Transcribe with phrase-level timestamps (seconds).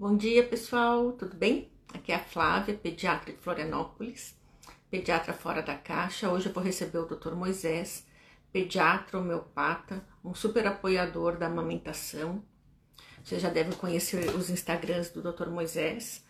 [0.00, 1.72] Bom dia, pessoal, tudo bem?
[1.92, 4.32] Aqui é a Flávia, pediatra de Florianópolis,
[4.88, 6.30] pediatra fora da caixa.
[6.30, 7.32] Hoje eu vou receber o Dr.
[7.32, 8.06] Moisés,
[8.52, 12.44] pediatra homeopata, um super apoiador da amamentação.
[13.24, 15.48] Vocês já devem conhecer os Instagrams do Dr.
[15.48, 16.24] Moisés.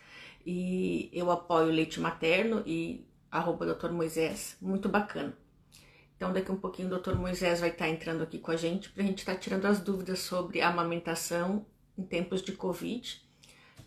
[0.47, 3.91] E eu apoio leite materno e arroba Dr.
[3.91, 5.37] Moisés, muito bacana.
[6.17, 7.17] Então, daqui um pouquinho o Dr.
[7.17, 10.21] Moisés vai estar entrando aqui com a gente para a gente estar tirando as dúvidas
[10.21, 11.67] sobre amamentação
[11.99, 13.28] em tempos de Covid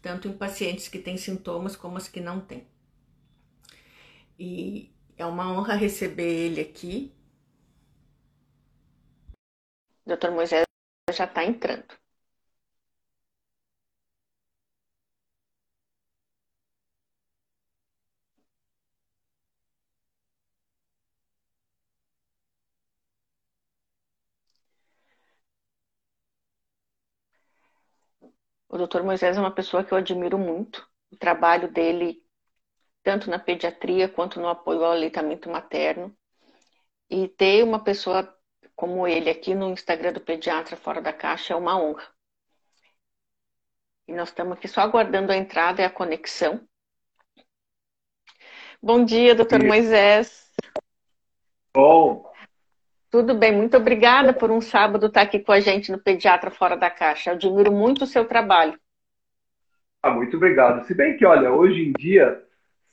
[0.02, 2.68] tanto em pacientes que têm sintomas como as que não têm.
[4.38, 7.14] E é uma honra receber ele aqui.
[10.06, 10.66] Doutor Moisés
[11.12, 12.01] já está entrando.
[28.72, 29.04] O Dr.
[29.04, 30.88] Moisés é uma pessoa que eu admiro muito.
[31.12, 32.24] O trabalho dele,
[33.04, 36.16] tanto na pediatria quanto no apoio ao aleitamento materno.
[37.10, 38.34] E ter uma pessoa
[38.74, 42.08] como ele aqui no Instagram do Pediatra Fora da Caixa é uma honra.
[44.08, 46.66] E nós estamos aqui só aguardando a entrada e a conexão.
[48.82, 50.50] Bom dia, doutor Moisés.
[51.74, 52.31] Bom,
[53.12, 56.78] tudo bem, muito obrigada por um sábado estar aqui com a gente no Pediatra Fora
[56.78, 57.30] da Caixa.
[57.30, 58.80] Eu admiro muito o seu trabalho.
[60.02, 60.86] Ah, muito obrigado.
[60.86, 62.42] Se bem que, olha, hoje em dia,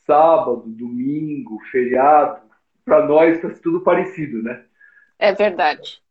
[0.05, 2.41] sábado, domingo, feriado,
[2.83, 4.65] para nós está tudo parecido, né?
[5.17, 6.01] É verdade.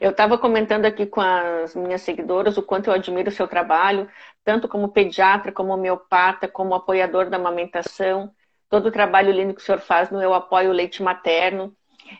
[0.00, 4.08] Eu estava comentando aqui com as minhas seguidoras o quanto eu admiro o seu trabalho,
[4.44, 8.32] tanto como pediatra, como homeopata, como apoiador da amamentação,
[8.68, 11.76] todo o trabalho lindo que o senhor faz no Eu Apoio Leite Materno.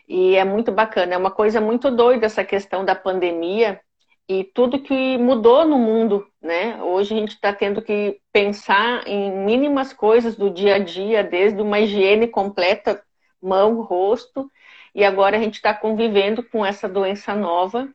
[0.07, 3.79] E é muito bacana, é uma coisa muito doida essa questão da pandemia
[4.27, 6.81] e tudo que mudou no mundo, né?
[6.81, 11.61] Hoje a gente está tendo que pensar em mínimas coisas do dia a dia, desde
[11.61, 13.03] uma higiene completa,
[13.41, 14.51] mão, rosto,
[14.93, 17.87] e agora a gente está convivendo com essa doença nova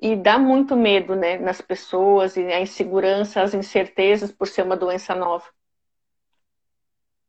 [0.00, 4.76] e dá muito medo, né, nas pessoas e a insegurança, as incertezas por ser uma
[4.76, 5.46] doença nova.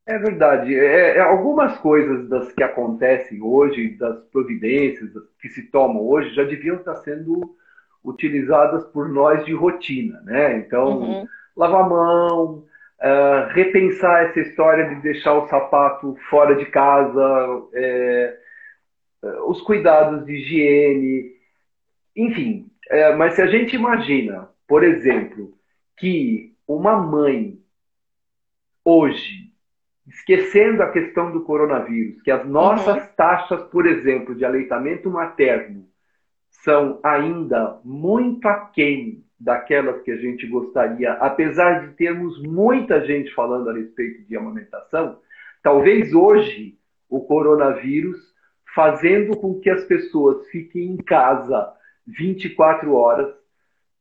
[0.07, 0.73] É verdade.
[0.75, 6.43] É, é, algumas coisas das que acontecem hoje, das providências que se tomam hoje, já
[6.43, 7.55] deviam estar sendo
[8.03, 10.57] utilizadas por nós de rotina, né?
[10.57, 11.27] Então, uhum.
[11.57, 12.63] lavar a mão,
[12.99, 18.37] uh, repensar essa história de deixar o sapato fora de casa, é,
[19.47, 21.31] os cuidados de higiene,
[22.15, 22.69] enfim.
[22.89, 25.53] É, mas se a gente imagina, por exemplo,
[25.97, 27.57] que uma mãe
[28.83, 29.44] hoje
[30.07, 33.09] esquecendo a questão do coronavírus, que as nossas uhum.
[33.17, 35.85] taxas, por exemplo, de aleitamento materno
[36.49, 43.69] são ainda muito aquém daquelas que a gente gostaria, apesar de termos muita gente falando
[43.69, 45.19] a respeito de amamentação,
[45.61, 46.77] talvez hoje
[47.09, 48.33] o coronavírus
[48.73, 51.71] fazendo com que as pessoas fiquem em casa
[52.07, 53.33] 24 horas,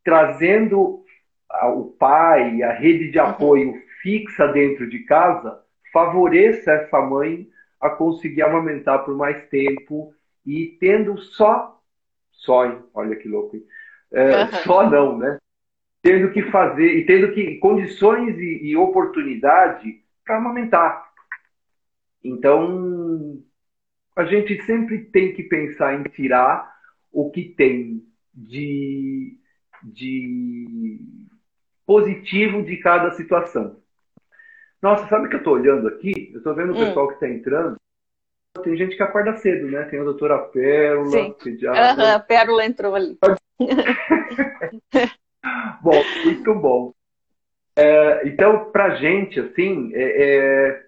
[0.04, 1.02] trazendo
[1.74, 3.26] o pai, a rede de uhum.
[3.26, 5.63] apoio fixa dentro de casa,
[5.94, 7.48] favoreça essa mãe
[7.80, 10.12] a conseguir amamentar por mais tempo
[10.44, 11.80] e tendo só,
[12.32, 12.82] só, hein?
[12.92, 13.56] olha que louco,
[14.12, 14.52] é, uhum.
[14.64, 15.38] só não, né?
[16.02, 21.10] Tendo que fazer e tendo que condições e, e oportunidade para amamentar.
[22.22, 23.42] Então,
[24.16, 26.74] a gente sempre tem que pensar em tirar
[27.12, 29.38] o que tem de,
[29.82, 31.00] de
[31.86, 33.83] positivo de cada situação.
[34.84, 36.28] Nossa, sabe que eu estou olhando aqui?
[36.30, 36.84] Eu estou vendo o hum.
[36.84, 37.76] pessoal que está entrando.
[38.62, 39.84] Tem gente que acorda cedo, né?
[39.84, 41.34] Tem a doutora Pérola, Sim.
[41.42, 41.94] pediatra.
[41.94, 43.18] Uhum, a Pérola entrou ali.
[45.80, 46.92] bom, muito bom.
[47.74, 50.82] É, então, para gente, assim, é, é,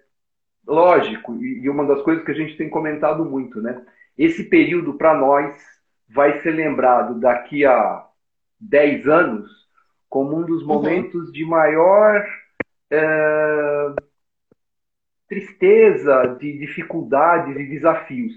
[0.67, 3.83] lógico, e uma das coisas que a gente tem comentado muito, né?
[4.15, 5.55] Esse período, para nós,
[6.07, 8.05] vai ser lembrado daqui a
[8.59, 9.49] 10 anos
[10.07, 10.67] como um dos uhum.
[10.67, 11.31] momentos uhum.
[11.31, 12.23] de maior
[12.91, 13.93] é,
[15.27, 18.33] tristeza, de dificuldades e desafios.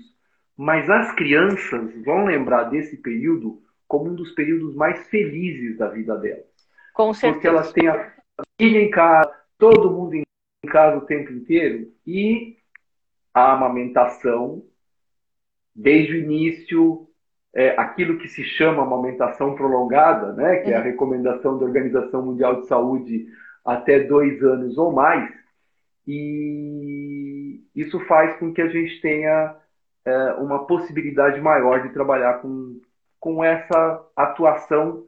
[0.57, 6.17] Mas as crianças vão lembrar desse período como um dos períodos mais felizes da vida
[6.17, 6.45] delas.
[6.95, 7.33] Com certeza.
[7.33, 8.13] Porque elas têm a
[8.59, 10.25] família em casa, todo mundo em
[10.69, 12.57] casa o tempo inteiro e
[13.33, 14.63] a amamentação,
[15.75, 17.09] desde o início,
[17.55, 20.85] é, aquilo que se chama amamentação prolongada, né, que é a uhum.
[20.85, 23.27] recomendação da Organização Mundial de Saúde
[23.65, 25.31] até dois anos ou mais,
[26.07, 29.57] e isso faz com que a gente tenha
[30.05, 32.81] é, uma possibilidade maior de trabalhar com,
[33.19, 35.05] com essa atuação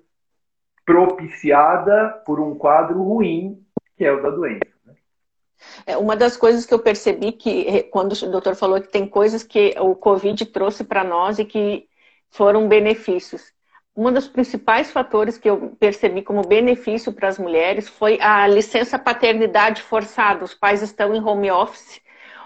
[0.85, 3.65] propiciada por um quadro ruim,
[3.97, 4.61] que é o da doença.
[4.85, 4.95] Né?
[5.87, 9.43] É, uma das coisas que eu percebi que, quando o doutor falou que tem coisas
[9.43, 11.89] que o Covid trouxe para nós e que
[12.31, 13.53] foram benefícios.
[13.95, 18.99] Um dos principais fatores que eu percebi como benefício para as mulheres foi a licença
[18.99, 20.45] paternidade forçada.
[20.45, 22.01] Os pais estão em home office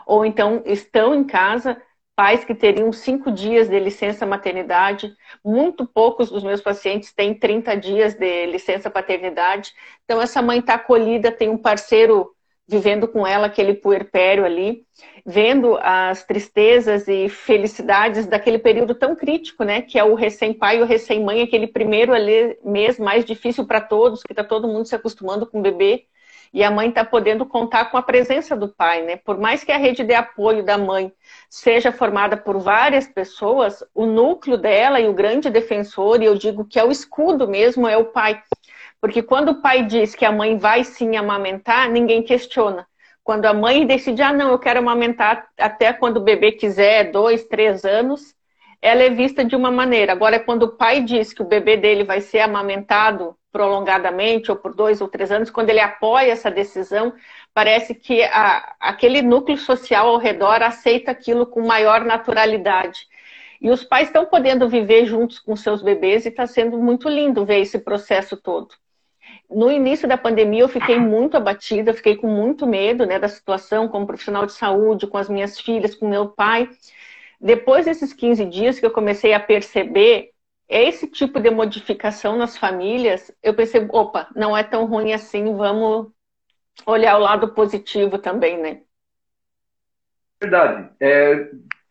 [0.06, 1.81] ou então estão em casa
[2.16, 5.14] pais que teriam cinco dias de licença maternidade.
[5.44, 9.72] Muito poucos dos meus pacientes têm 30 dias de licença paternidade.
[10.04, 12.34] Então, essa mãe está acolhida, tem um parceiro
[12.68, 14.84] vivendo com ela aquele puerpério ali,
[15.24, 19.82] vendo as tristezas e felicidades daquele período tão crítico, né?
[19.82, 24.22] Que é o recém-pai e o recém-mãe, aquele primeiro ali, mês mais difícil para todos,
[24.22, 26.06] que está todo mundo se acostumando com o bebê
[26.52, 29.16] e a mãe está podendo contar com a presença do pai, né?
[29.16, 31.12] Por mais que a rede de apoio da mãe
[31.50, 36.64] seja formada por várias pessoas, o núcleo dela e o grande defensor, e eu digo
[36.64, 38.40] que é o escudo mesmo, é o pai.
[39.06, 42.88] Porque quando o pai diz que a mãe vai sim amamentar, ninguém questiona.
[43.23, 47.44] Quando a mãe decide, ah, não, eu quero amamentar até quando o bebê quiser, dois,
[47.44, 48.35] três anos,
[48.82, 50.11] ela é vista de uma maneira.
[50.11, 54.75] Agora, quando o pai diz que o bebê dele vai ser amamentado prolongadamente ou por
[54.75, 57.14] dois ou três anos, quando ele apoia essa decisão,
[57.55, 63.06] parece que a, aquele núcleo social ao redor aceita aquilo com maior naturalidade.
[63.61, 67.47] E os pais estão podendo viver juntos com seus bebês e está sendo muito lindo
[67.47, 68.75] ver esse processo todo.
[69.48, 73.88] No início da pandemia, eu fiquei muito abatida, fiquei com muito medo né, da situação
[73.88, 76.69] como profissional de saúde, com as minhas filhas, com meu pai.
[77.40, 80.31] Depois desses 15 dias que eu comecei a perceber
[80.69, 86.10] esse tipo de modificação nas famílias, eu percebo, opa, não é tão ruim assim, vamos
[86.84, 88.81] olhar o lado positivo também, né?
[90.40, 90.90] Verdade.
[91.00, 91.50] É,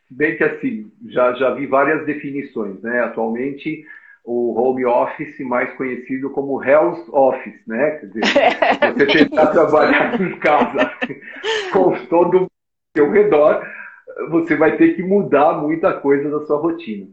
[0.10, 3.02] bem que assim, já, já vi várias definições, né?
[3.02, 3.86] Atualmente,
[4.26, 7.92] o home office mais conhecido como health office, né?
[7.92, 8.22] Quer dizer,
[8.94, 10.92] você tentar trabalhar em casa
[11.72, 12.52] com todo o
[12.96, 13.66] seu redor,
[14.30, 17.08] você vai ter que mudar muita coisa da sua rotina.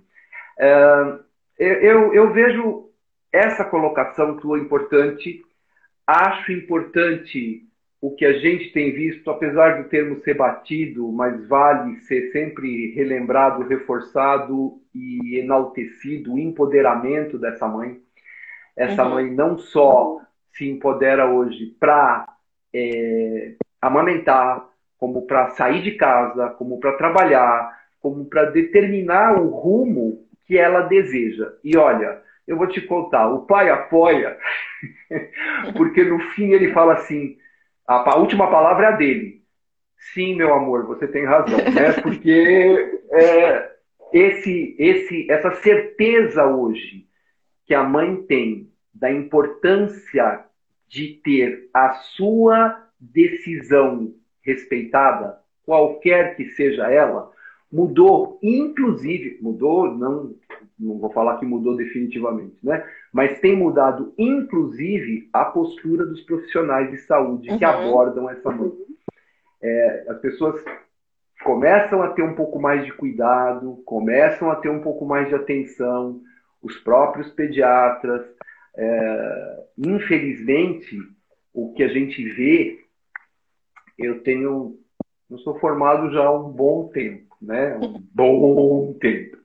[0.58, 1.18] É,
[1.58, 2.88] eu, eu vejo
[3.32, 5.42] essa colocação tua importante.
[6.06, 7.62] Acho importante
[8.02, 12.92] o que a gente tem visto, apesar do termo ser batido, mas vale ser sempre
[12.96, 18.00] relembrado, reforçado e enaltecido o empoderamento dessa mãe.
[18.76, 19.10] Essa uhum.
[19.10, 20.18] mãe não só
[20.52, 22.26] se empodera hoje para
[22.74, 24.68] é, amamentar,
[24.98, 27.70] como para sair de casa, como para trabalhar,
[28.00, 31.52] como para determinar o rumo que ela deseja.
[31.62, 34.36] E olha, eu vou te contar, o pai apoia,
[35.76, 37.36] porque no fim ele fala assim,
[37.86, 39.42] a, última palavra é a dele.
[40.14, 41.92] Sim, meu amor, você tem razão, né?
[42.02, 43.72] Porque é,
[44.12, 47.06] esse, esse, essa certeza hoje
[47.64, 50.44] que a mãe tem da importância
[50.88, 57.31] de ter a sua decisão respeitada, qualquer que seja ela,
[57.72, 60.34] mudou, inclusive, mudou, não,
[60.78, 62.86] não vou falar que mudou definitivamente, né?
[63.12, 67.58] Mas tem mudado, inclusive, a postura dos profissionais de saúde uhum.
[67.58, 68.72] que abordam essa mãe.
[69.62, 70.62] É, as pessoas
[71.42, 75.34] começam a ter um pouco mais de cuidado, começam a ter um pouco mais de
[75.34, 76.20] atenção,
[76.62, 78.24] os próprios pediatras.
[78.76, 80.96] É, infelizmente,
[81.52, 82.78] o que a gente vê,
[83.98, 84.78] eu tenho,
[85.32, 87.76] eu sou formado já há um bom tempo né?
[87.76, 89.36] Um bom tempo.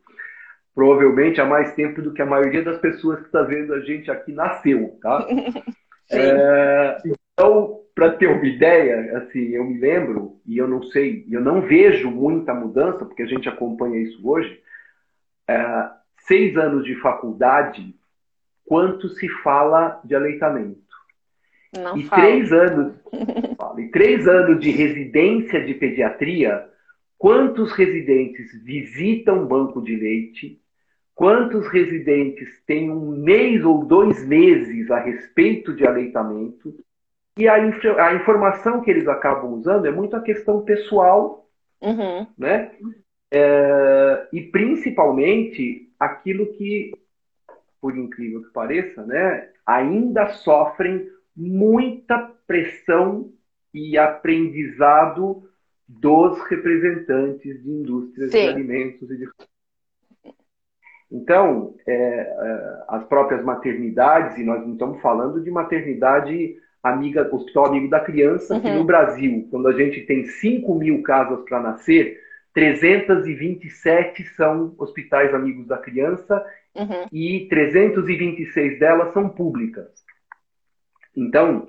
[0.73, 4.11] Provavelmente há mais tempo do que a maioria das pessoas que está vendo a gente
[4.11, 5.27] aqui nasceu, tá?
[6.09, 11.41] É, então, para ter uma ideia, assim, eu me lembro, e eu não sei, eu
[11.41, 14.57] não vejo muita mudança, porque a gente acompanha isso hoje,
[15.49, 15.89] é,
[16.19, 17.93] seis anos de faculdade,
[18.65, 20.79] quanto se fala de aleitamento?
[21.77, 22.95] Não e três anos,
[23.79, 26.65] e três anos de residência de pediatria,
[27.17, 30.61] quantos residentes visitam banco de leite,
[31.15, 36.75] quantos residentes têm um mês ou dois meses a respeito de aleitamento,
[37.37, 41.47] e a, a informação que eles acabam usando é muito a questão pessoal,
[41.81, 42.27] uhum.
[42.37, 42.71] né?
[43.31, 46.91] É, e principalmente aquilo que,
[47.81, 53.31] por incrível que pareça, né, ainda sofrem muita pressão
[53.73, 55.43] e aprendizado
[55.87, 58.41] dos representantes de indústrias Sim.
[58.41, 59.27] de alimentos e de
[61.09, 67.67] então, é, é, as próprias maternidades, e nós não estamos falando de maternidade amiga, hospital
[67.67, 68.61] amigo da criança, uhum.
[68.61, 72.19] que no Brasil, quando a gente tem 5 mil casas para nascer,
[72.53, 76.45] 327 são hospitais amigos da criança
[76.75, 77.05] uhum.
[77.11, 79.87] e 326 delas são públicas.
[81.15, 81.67] Então,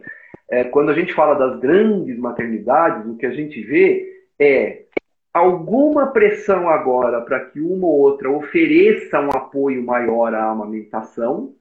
[0.50, 4.06] é, quando a gente fala das grandes maternidades, o que a gente vê
[4.38, 4.84] é
[5.32, 11.54] alguma pressão agora para que uma ou outra ofereça um apoio maior à amamentação.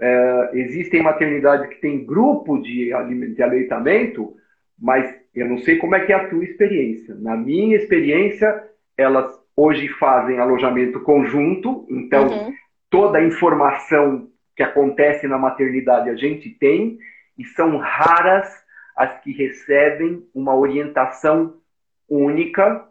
[0.00, 2.90] É, existem maternidades que têm grupo de,
[3.34, 4.34] de aleitamento,
[4.78, 7.14] mas eu não sei como é que é a tua experiência.
[7.14, 8.64] Na minha experiência,
[8.96, 12.52] elas hoje fazem alojamento conjunto, então uhum.
[12.88, 16.98] toda a informação que acontece na maternidade a gente tem,
[17.38, 18.48] e são raras
[18.96, 21.54] as que recebem uma orientação
[22.08, 22.84] única,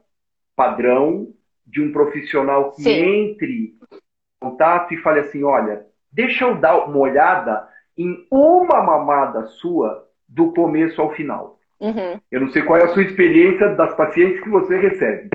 [0.56, 1.28] padrão,
[1.66, 2.92] de um profissional que Sim.
[2.92, 4.00] entre em
[4.40, 10.54] contato e fale assim: olha, deixa eu dar uma olhada em uma mamada sua do
[10.54, 11.60] começo ao final.
[11.80, 12.20] Uhum.
[12.32, 15.30] Eu não sei qual é a sua experiência das pacientes que você recebe.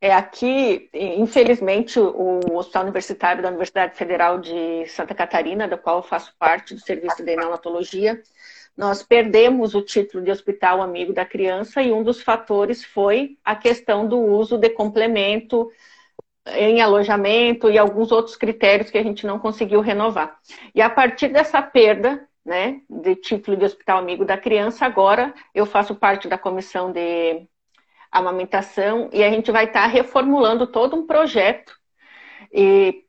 [0.00, 6.02] É, aqui, infelizmente, o Hospital Universitário da Universidade Federal de Santa Catarina, da qual eu
[6.02, 8.22] faço parte do serviço de neonatologia,
[8.76, 13.56] nós perdemos o título de hospital amigo da criança e um dos fatores foi a
[13.56, 15.70] questão do uso de complemento
[16.46, 20.38] em alojamento e alguns outros critérios que a gente não conseguiu renovar.
[20.74, 25.66] E a partir dessa perda, né, de título de hospital amigo da criança, agora eu
[25.66, 27.48] faço parte da comissão de
[28.10, 31.74] amamentação e a gente vai estar tá reformulando todo um projeto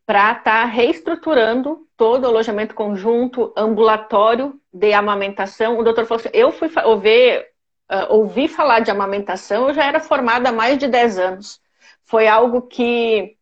[0.05, 5.77] para estar tá reestruturando todo o alojamento conjunto, ambulatório de amamentação.
[5.77, 7.45] O doutor falou assim, eu fui ouvir,
[7.91, 11.59] uh, ouvi falar de amamentação, eu já era formada há mais de 10 anos.
[12.05, 13.35] Foi algo que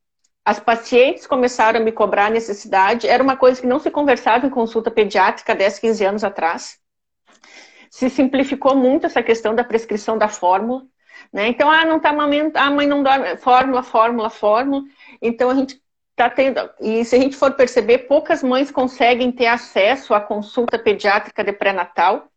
[0.43, 4.49] as pacientes começaram a me cobrar necessidade, era uma coisa que não se conversava em
[4.49, 6.79] consulta pediátrica 10, 15 anos atrás.
[7.89, 10.83] Se simplificou muito essa questão da prescrição da fórmula.
[11.31, 11.47] Né?
[11.47, 14.83] Então, ah, não está amamentando, a mãe não dorme, fórmula, fórmula, fórmula.
[15.21, 15.79] Então, a gente
[16.11, 20.79] está tendo, e se a gente for perceber, poucas mães conseguem ter acesso à consulta
[20.79, 22.27] pediátrica de pré-natal,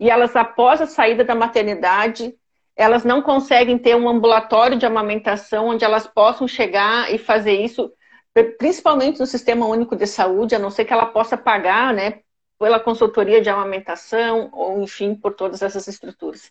[0.00, 2.34] e elas, após a saída da maternidade,
[2.76, 7.92] elas não conseguem ter um ambulatório de amamentação onde elas possam chegar e fazer isso,
[8.58, 12.20] principalmente no Sistema Único de Saúde, a não ser que ela possa pagar, né,
[12.58, 16.50] pela consultoria de amamentação, ou enfim, por todas essas estruturas.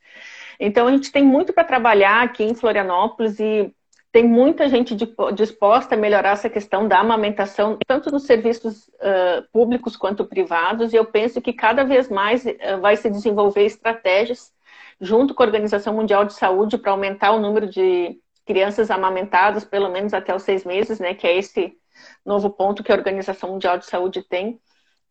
[0.60, 3.74] Então, a gente tem muito para trabalhar aqui em Florianópolis e
[4.12, 4.96] tem muita gente
[5.36, 10.96] disposta a melhorar essa questão da amamentação, tanto nos serviços uh, públicos quanto privados, e
[10.96, 14.52] eu penso que cada vez mais uh, vai se desenvolver estratégias,
[15.00, 19.90] junto com a Organização Mundial de Saúde, para aumentar o número de crianças amamentadas, pelo
[19.90, 21.78] menos até os seis meses, né, que é esse
[22.26, 24.60] novo ponto que a Organização Mundial de Saúde tem.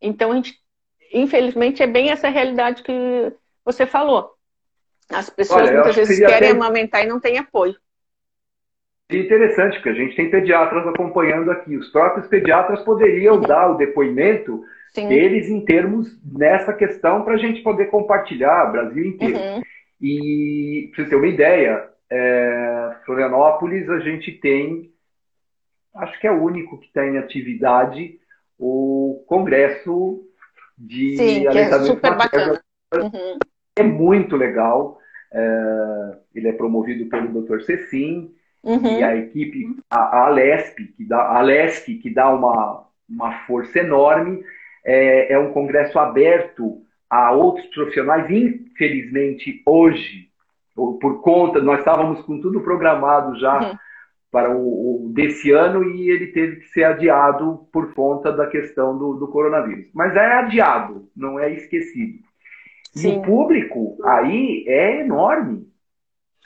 [0.00, 0.58] Então, a gente,
[1.12, 3.32] infelizmente, é bem essa realidade que
[3.64, 4.34] você falou.
[5.10, 6.50] As pessoas Olha, muitas vezes querem até...
[6.50, 7.76] amamentar e não têm apoio.
[9.10, 11.76] E interessante, porque a gente tem pediatras acompanhando aqui.
[11.76, 15.08] Os próprios pediatras poderiam dar o depoimento Sim.
[15.08, 19.38] deles em termos nessa questão para a gente poder compartilhar, Brasil inteiro.
[19.38, 19.62] Uhum.
[20.00, 24.90] E, para você ter uma ideia, é, Florianópolis a gente tem,
[25.94, 28.18] acho que é o único que tem em atividade,
[28.58, 30.20] o Congresso
[30.76, 32.60] de Sim, Aleitamento que é super Bacana.
[32.94, 33.38] Uhum.
[33.76, 34.98] É muito legal.
[35.32, 37.60] É, ele é promovido pelo Dr.
[37.62, 38.98] Cecim uhum.
[38.98, 43.78] e a equipe, a, a Alesp, que dá, a Alesc, que dá uma, uma força
[43.78, 44.42] enorme.
[44.84, 48.30] É, é um congresso aberto a outros profissionais.
[48.30, 50.28] Infelizmente, hoje,
[50.74, 53.78] por conta, nós estávamos com tudo programado já uhum.
[54.36, 58.98] Para o, o, desse ano e ele teve que ser adiado por conta da questão
[58.98, 59.86] do, do coronavírus.
[59.94, 62.18] Mas é adiado, não é esquecido.
[62.92, 63.14] Sim.
[63.14, 65.66] E o público aí é enorme.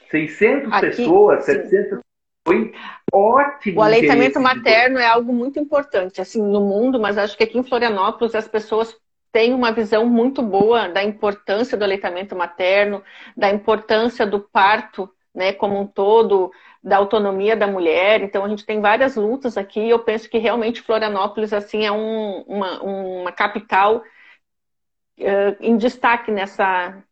[0.09, 1.53] 600 Aqui, pessoas, sim.
[1.55, 1.99] 700
[2.47, 2.73] foi
[3.13, 3.81] ótimo.
[3.81, 7.65] O aleitamento materno é algo muito importante, assim, no mundo, mas acho que aqui em
[7.65, 8.97] Florianópolis as pessoas
[9.33, 13.03] têm uma visão muito boa da importância do aleitamento materno,
[13.37, 18.23] da importância do parto, né, como um todo, da autonomia da mulher.
[18.23, 19.89] Então a gente tem várias lutas aqui.
[19.89, 27.03] Eu penso que realmente Florianópolis assim é um, uma, uma capital uh, em destaque nessa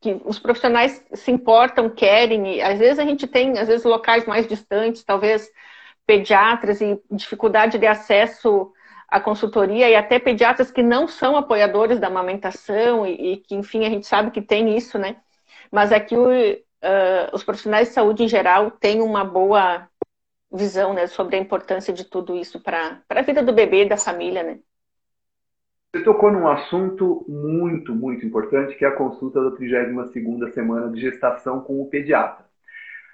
[0.00, 4.24] que os profissionais se importam, querem, e às vezes a gente tem, às vezes, locais
[4.26, 5.50] mais distantes, talvez
[6.06, 8.72] pediatras e dificuldade de acesso
[9.08, 13.84] à consultoria, e até pediatras que não são apoiadores da amamentação, e, e que, enfim,
[13.84, 15.16] a gente sabe que tem isso, né?
[15.70, 16.28] Mas aqui o,
[16.82, 19.88] uh, os profissionais de saúde em geral têm uma boa
[20.52, 23.96] visão né, sobre a importância de tudo isso para a vida do bebê e da
[23.96, 24.58] família, né?
[25.94, 31.00] Você tocou num assunto muito, muito importante, que é a consulta da 32ª semana de
[31.00, 32.46] gestação com o pediatra.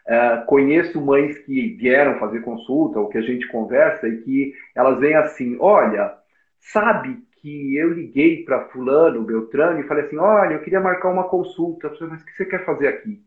[0.06, 4.98] Uh, conheço mães que vieram fazer consulta ou que a gente conversa e que elas
[4.98, 6.14] vêm assim: olha,
[6.58, 11.28] sabe que eu liguei para Fulano, Beltrano, e falei assim: olha, eu queria marcar uma
[11.28, 11.90] consulta.
[12.00, 13.24] Mas o que você quer fazer aqui?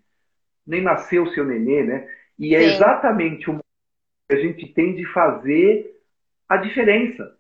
[0.67, 2.07] Nem nasceu o seu nenê, né?
[2.37, 2.75] E é Sim.
[2.75, 5.97] exatamente o que a gente tem de fazer
[6.47, 7.35] a diferença.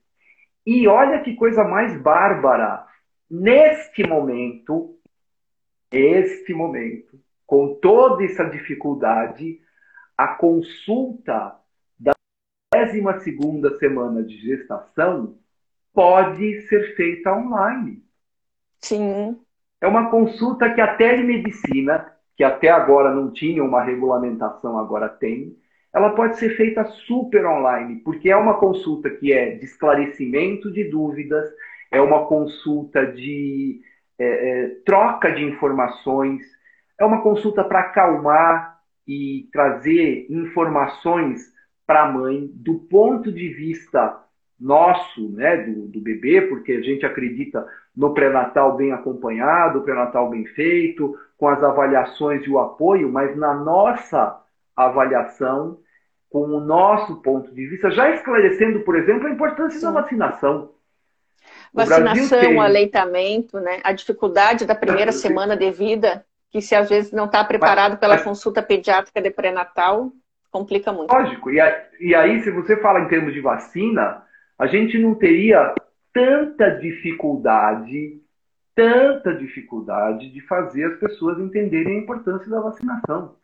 [0.65, 2.85] E olha que coisa mais bárbara.
[3.29, 4.97] Neste momento,
[5.91, 9.61] este momento, com toda essa dificuldade,
[10.17, 11.55] a consulta
[11.99, 12.13] da
[12.73, 15.37] 12 semana de gestação
[15.93, 18.03] pode ser feita online.
[18.81, 19.39] Sim.
[19.79, 25.57] É uma consulta que a telemedicina, que até agora não tinha uma regulamentação, agora tem,
[25.91, 30.83] ela pode ser feita super online, porque é uma consulta que é de esclarecimento de
[30.83, 31.49] dúvidas,
[31.91, 33.81] é uma consulta de
[34.19, 36.43] é, é, troca de informações,
[36.99, 38.77] é uma consulta para acalmar
[39.07, 41.41] e trazer informações
[41.87, 44.23] para a mãe do ponto de vista
[44.59, 47.65] nosso, né, do, do bebê, porque a gente acredita
[47.97, 53.55] no pré-natal bem acompanhado, pré-natal bem feito, com as avaliações e o apoio, mas na
[53.55, 54.39] nossa
[54.75, 55.79] avaliação,
[56.29, 59.85] com o nosso ponto de vista, já esclarecendo, por exemplo, a importância Sim.
[59.87, 60.71] da vacinação.
[61.73, 62.59] Vacinação, tem...
[62.59, 63.79] aleitamento, né?
[63.83, 67.99] a dificuldade da primeira semana de vida, que se às vezes não está preparado mas,
[67.99, 68.23] pela mas...
[68.23, 70.11] consulta pediátrica de pré-natal,
[70.51, 71.11] complica muito.
[71.11, 71.57] Lógico, e,
[71.99, 74.23] e aí se você fala em termos de vacina,
[74.59, 75.73] a gente não teria
[76.17, 78.19] tanta dificuldade,
[78.73, 83.35] tanta dificuldade de fazer as pessoas entenderem a importância da vacinação.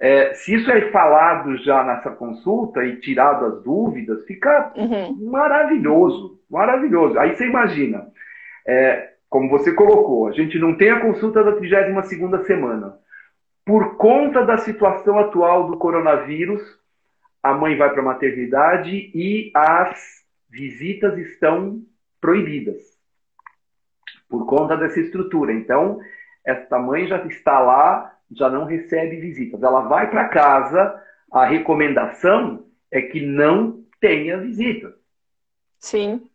[0.00, 5.30] É, se isso é falado já nessa consulta e tirado as dúvidas, fica uhum.
[5.30, 7.18] maravilhoso, maravilhoso.
[7.18, 8.06] Aí você imagina,
[8.66, 12.96] é, como você colocou, a gente não tem a consulta da 32ª semana.
[13.66, 16.62] Por conta da situação atual do coronavírus,
[17.42, 20.21] a mãe vai para a maternidade e as
[20.52, 21.82] visitas estão
[22.20, 22.80] proibidas.
[24.28, 25.52] Por conta dessa estrutura.
[25.52, 25.98] Então,
[26.44, 29.62] esta mãe já está lá já não recebe visitas.
[29.62, 34.94] Ela vai para casa, a recomendação é que não tenha visita.
[35.78, 36.28] Sim.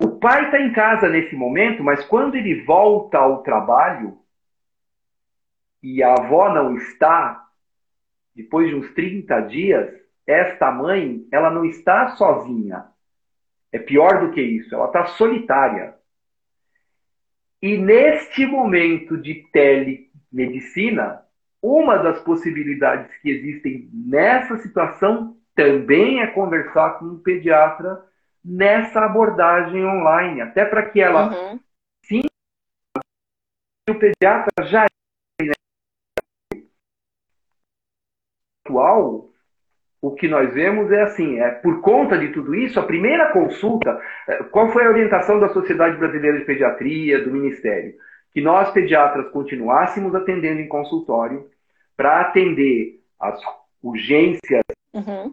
[0.00, 4.18] O pai está em casa nesse momento, mas quando ele volta ao trabalho
[5.82, 7.48] e a avó não está,
[8.34, 12.86] depois de uns 30 dias, esta mãe, ela não está sozinha.
[13.72, 15.94] É pior do que isso, ela está solitária.
[17.60, 21.22] E neste momento de tele medicina,
[21.62, 28.04] uma das possibilidades que existem nessa situação também é conversar com um pediatra
[28.44, 31.60] nessa abordagem online, até para que ela uhum.
[32.04, 32.22] sim
[33.88, 34.88] o pediatra já é
[38.64, 39.31] atual
[40.02, 43.98] o que nós vemos é assim, é por conta de tudo isso, a primeira consulta,
[44.28, 47.94] é, qual foi a orientação da Sociedade Brasileira de Pediatria, do Ministério?
[48.32, 51.48] que nós pediatras continuássemos atendendo em consultório
[51.96, 53.38] para atender as
[53.82, 54.62] urgências
[54.92, 55.32] uhum.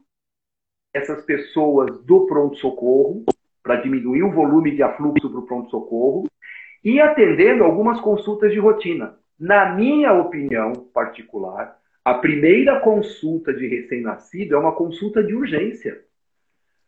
[0.94, 3.24] essas pessoas do pronto-socorro,
[3.64, 6.28] para diminuir o volume de afluxo para o pronto-socorro,
[6.84, 9.18] e atendendo algumas consultas de rotina.
[9.40, 11.78] Na minha opinião particular,
[12.10, 16.02] a primeira consulta de recém-nascido é uma consulta de urgência.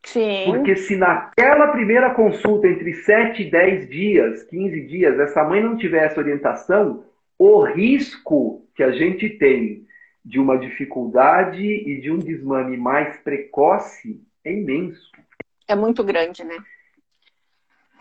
[0.04, 0.46] Sim.
[0.46, 5.78] Porque se naquela primeira consulta, entre 7 e 10 dias, 15 dias, essa mãe não
[5.78, 7.06] tiver essa orientação,
[7.38, 9.86] o risco que a gente tem
[10.26, 15.12] de uma dificuldade e de um desmame mais precoce é imenso.
[15.68, 16.58] É muito grande, né?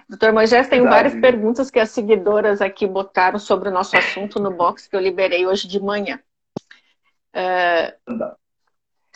[0.08, 4.50] Doutor Moisés, tem várias perguntas que as seguidoras aqui botaram sobre o nosso assunto no
[4.50, 6.18] box que eu liberei hoje de manhã.
[7.34, 8.36] Uh,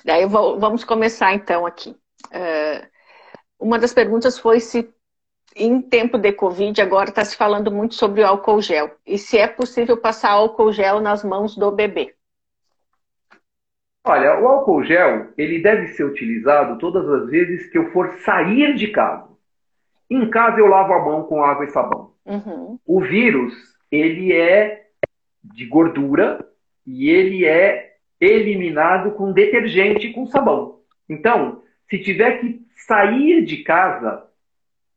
[0.04, 1.90] daí vou, vamos começar então aqui.
[2.26, 2.86] Uh,
[3.58, 4.92] uma das perguntas foi se
[5.56, 9.38] em tempo de Covid agora está se falando muito sobre o álcool gel e se
[9.38, 12.14] é possível passar álcool gel nas mãos do bebê.
[14.06, 18.74] Olha, o álcool gel ele deve ser utilizado todas as vezes que eu for sair
[18.74, 19.28] de casa.
[20.10, 22.12] Em casa eu lavo a mão com água e sabão.
[22.26, 22.78] Uhum.
[22.84, 23.54] O vírus
[23.90, 24.88] ele é
[25.42, 26.46] de gordura
[26.86, 30.80] e ele é eliminado com detergente e com sabão.
[31.08, 34.24] Então, se tiver que sair de casa,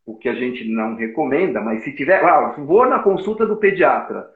[0.06, 4.28] o que a gente não recomenda, mas se tiver, ah, vou na consulta do pediatra,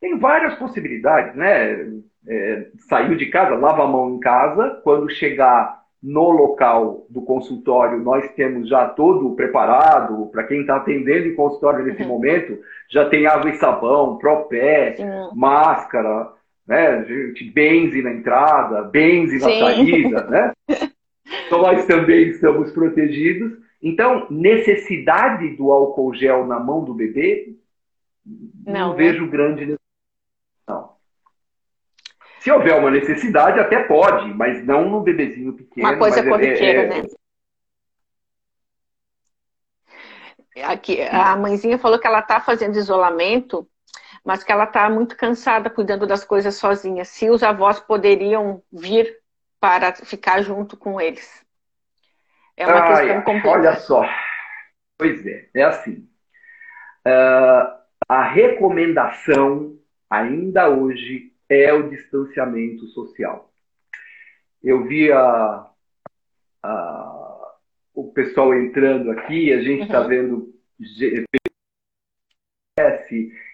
[0.00, 1.88] tem várias possibilidades, né?
[2.28, 8.00] É, saiu de casa, lava a mão em casa, quando chegar no local do consultório,
[8.00, 12.08] nós temos já todo preparado, para quem está atendendo em consultório nesse uhum.
[12.08, 12.58] momento,
[12.90, 14.96] já tem água e sabão, propé,
[15.32, 16.28] máscara,
[16.66, 16.88] né?
[16.88, 19.60] A gente benze na entrada, benze na Sim.
[19.60, 20.52] saída, né?
[21.46, 23.56] Então nós também estamos protegidos.
[23.80, 27.56] Então, necessidade do álcool gel na mão do bebê,
[28.66, 28.96] não, não né?
[28.96, 29.80] vejo grande necessidade.
[30.68, 30.92] Não.
[32.40, 35.88] Se houver uma necessidade, até pode, mas não no bebezinho pequeno.
[35.88, 37.08] Uma coisa corriqueira, é, é, né?
[40.64, 43.66] Aqui, a mãezinha falou que ela está fazendo isolamento,
[44.24, 47.04] mas que ela está muito cansada cuidando das coisas sozinha.
[47.04, 49.18] Se os avós poderiam vir
[49.60, 51.44] para ficar junto com eles.
[52.56, 53.58] É uma Ai, questão complicada.
[53.58, 54.04] Olha só.
[54.98, 56.08] Pois é, é assim.
[57.06, 59.76] Uh, a recomendação,
[60.08, 63.52] ainda hoje, é o distanciamento social.
[64.62, 65.66] Eu vi a,
[66.62, 67.18] a
[67.94, 70.08] o pessoal entrando aqui, a gente está uhum.
[70.08, 70.54] vendo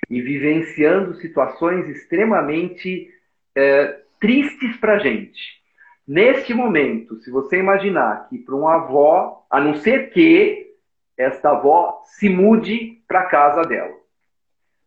[0.08, 3.08] e vivenciando situações extremamente
[3.54, 5.58] é, tristes para a gente.
[6.06, 10.74] Neste momento, se você imaginar que para uma avó, a não ser que
[11.16, 13.94] esta avó se mude para a casa dela,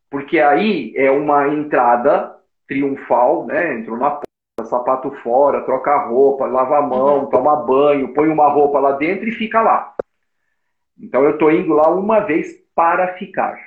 [0.09, 2.35] porque aí é uma entrada
[2.67, 3.75] triunfal, né?
[3.75, 4.19] Entrou na
[4.65, 7.29] sapato fora, troca a roupa, lava a mão, uhum.
[7.29, 9.93] toma banho, põe uma roupa lá dentro e fica lá.
[10.99, 13.57] Então eu estou indo lá uma vez para ficar.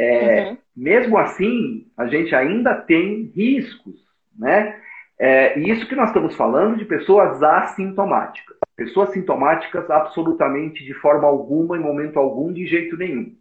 [0.00, 0.58] É, uhum.
[0.74, 4.00] Mesmo assim, a gente ainda tem riscos,
[4.36, 4.80] né?
[5.18, 8.56] É, e isso que nós estamos falando de pessoas assintomáticas.
[8.74, 13.36] Pessoas sintomáticas absolutamente de forma alguma, em momento algum, de jeito nenhum.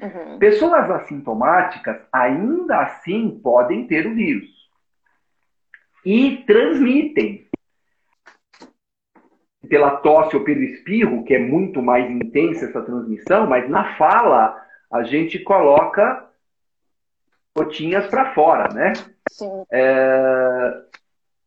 [0.00, 0.38] Uhum.
[0.40, 4.48] Pessoas assintomáticas ainda assim podem ter o vírus
[6.04, 7.46] e transmitem
[9.68, 14.60] pela tosse ou pelo espirro, que é muito mais intensa essa transmissão, mas na fala
[14.90, 16.28] a gente coloca
[17.56, 18.92] gotinhas para fora, né?
[19.30, 19.64] Sim.
[19.70, 20.82] É...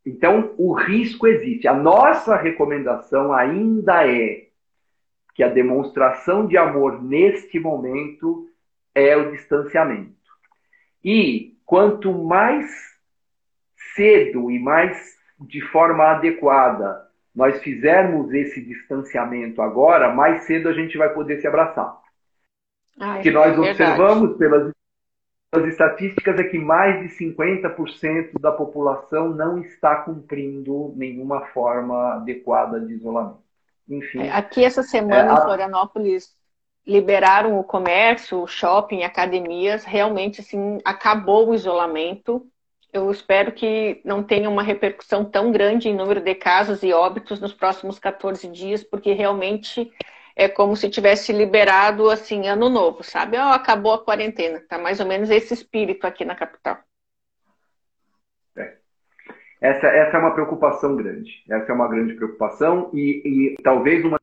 [0.06, 1.68] Então o risco existe.
[1.68, 4.48] A nossa recomendação ainda é
[5.34, 8.48] que a demonstração de amor neste momento
[8.94, 10.14] é o distanciamento.
[11.04, 12.70] E quanto mais
[13.96, 20.98] cedo e mais de forma adequada nós fizermos esse distanciamento agora, mais cedo a gente
[20.98, 22.03] vai poder se abraçar.
[22.98, 24.72] O que nós é observamos pelas,
[25.52, 32.80] pelas estatísticas é que mais de 50% da população não está cumprindo nenhuma forma adequada
[32.80, 33.44] de isolamento.
[33.90, 34.22] Enfim.
[34.22, 35.34] É, aqui essa semana é, a...
[35.34, 36.36] em Florianópolis
[36.86, 42.46] liberaram o comércio, o shopping, academias, realmente assim, acabou o isolamento
[42.94, 47.40] eu espero que não tenha uma repercussão tão grande em número de casos e óbitos
[47.42, 49.92] nos próximos 14 dias, porque realmente
[50.36, 53.38] é como se tivesse liberado assim ano novo, sabe?
[53.38, 54.60] Oh, acabou a quarentena.
[54.68, 56.80] Tá mais ou menos esse espírito aqui na capital.
[58.58, 58.78] É.
[59.62, 61.44] Essa, essa é uma preocupação grande.
[61.50, 64.18] Essa é uma grande preocupação e, e talvez uma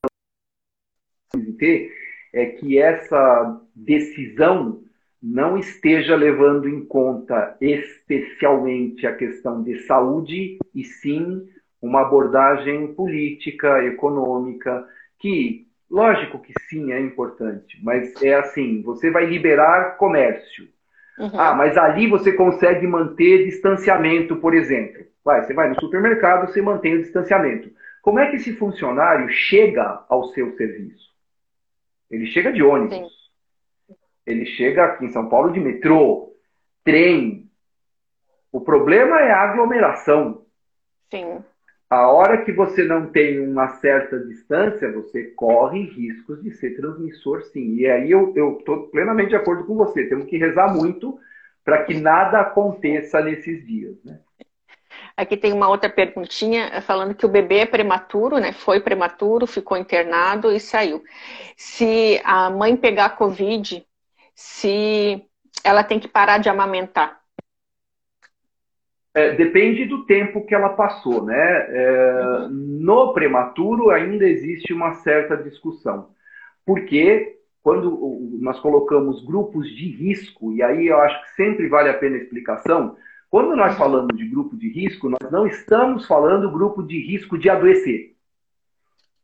[1.58, 1.92] ter
[2.32, 4.82] é que essa decisão
[5.22, 11.46] não esteja levando em conta especialmente a questão de saúde, e sim
[11.80, 14.86] uma abordagem política, econômica,
[15.18, 20.68] que, lógico que sim, é importante, mas é assim: você vai liberar comércio.
[21.18, 21.38] Uhum.
[21.38, 25.04] Ah, mas ali você consegue manter distanciamento, por exemplo.
[25.24, 27.70] Vai, você vai no supermercado, você mantém o distanciamento.
[28.00, 31.10] Como é que esse funcionário chega ao seu serviço?
[32.10, 32.96] Ele chega de ônibus.
[32.96, 33.94] Sim.
[34.26, 36.32] Ele chega aqui em São Paulo de metrô,
[36.84, 37.50] trem.
[38.50, 40.46] O problema é a aglomeração.
[41.10, 41.44] Sim.
[41.90, 47.42] A hora que você não tem uma certa distância, você corre riscos de ser transmissor,
[47.42, 47.74] sim.
[47.74, 50.08] E aí eu estou plenamente de acordo com você.
[50.08, 51.18] Temos que rezar muito
[51.64, 53.96] para que nada aconteça nesses dias.
[54.04, 54.20] Né?
[55.16, 58.52] Aqui tem uma outra perguntinha falando que o bebê é prematuro, né?
[58.52, 61.02] Foi prematuro, ficou internado e saiu.
[61.56, 63.84] Se a mãe pegar Covid,
[64.32, 65.22] se
[65.64, 67.19] ela tem que parar de amamentar?
[69.12, 71.66] É, depende do tempo que ela passou, né?
[71.68, 72.48] É.
[72.50, 76.10] No prematuro ainda existe uma certa discussão,
[76.64, 81.98] porque quando nós colocamos grupos de risco, e aí eu acho que sempre vale a
[81.98, 82.96] pena a explicação,
[83.28, 87.50] quando nós falamos de grupo de risco, nós não estamos falando grupo de risco de
[87.50, 88.14] adoecer.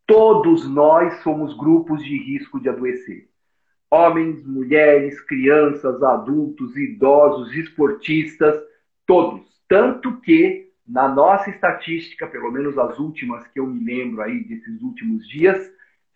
[0.06, 3.28] Todos nós somos grupos de risco de adoecer
[3.90, 8.60] homens, mulheres, crianças, adultos, idosos, esportistas,
[9.06, 9.55] todos.
[9.68, 14.80] Tanto que, na nossa estatística, pelo menos as últimas que eu me lembro aí desses
[14.80, 15.70] últimos dias,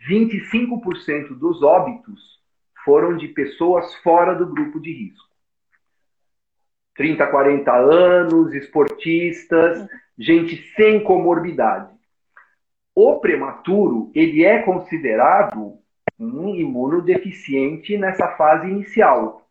[0.08, 2.40] 25% dos óbitos
[2.84, 5.28] foram de pessoas fora do grupo de risco.
[6.94, 11.90] 30, 40 anos, esportistas, gente sem comorbidade.
[12.94, 15.78] O prematuro, ele é considerado
[16.18, 19.48] um imunodeficiente nessa fase inicial.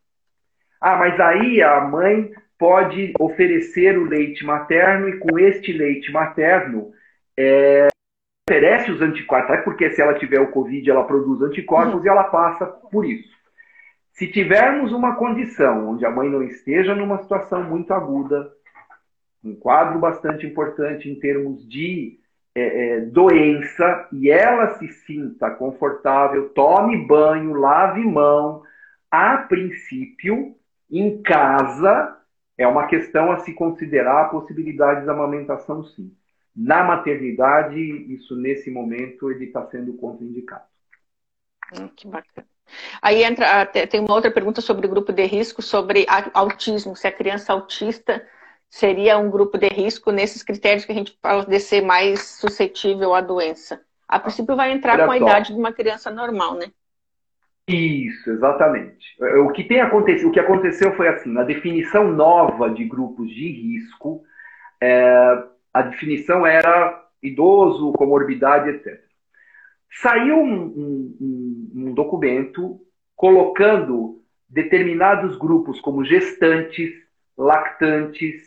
[0.80, 6.92] Ah, mas aí a mãe pode oferecer o leite materno e com este leite materno
[7.34, 7.88] é,
[8.46, 12.04] oferece os anticorpos, porque se ela tiver o Covid, ela produz anticorpos uhum.
[12.04, 13.30] e ela passa por isso.
[14.12, 18.52] Se tivermos uma condição onde a mãe não esteja numa situação muito aguda,
[19.42, 22.18] um quadro bastante importante em termos de
[22.54, 28.62] é, é, doença, e ela se sinta confortável, tome banho, lave mão,
[29.10, 30.54] a princípio,
[30.90, 32.19] em casa,
[32.60, 36.14] é uma questão a se considerar a possibilidade da amamentação, sim.
[36.54, 37.80] Na maternidade,
[38.12, 40.64] isso nesse momento ele está sendo contraindicado.
[41.72, 42.46] Hum, que bacana.
[43.00, 47.12] Aí entra, tem uma outra pergunta sobre o grupo de risco, sobre autismo, se a
[47.12, 48.22] criança autista
[48.68, 53.14] seria um grupo de risco nesses critérios que a gente fala de ser mais suscetível
[53.14, 53.80] à doença.
[54.06, 55.24] A princípio vai entrar Olha com a só.
[55.24, 56.70] idade de uma criança normal, né?
[57.74, 59.16] Isso, exatamente.
[59.44, 63.50] O que tem acontecido, o que aconteceu foi assim, na definição nova de grupos de
[63.50, 64.22] risco,
[64.80, 69.00] é, a definição era idoso, comorbidade, etc.
[70.02, 70.64] Saiu um,
[71.20, 72.80] um, um documento
[73.14, 76.92] colocando determinados grupos como gestantes,
[77.36, 78.42] lactantes,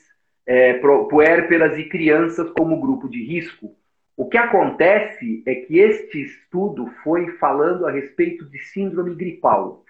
[0.46, 0.74] é,
[1.10, 3.76] puérperas e crianças como grupo de risco.
[4.16, 9.84] O que acontece é que este estudo foi falando a respeito de síndrome gripal.